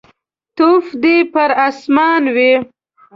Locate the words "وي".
2.35-2.51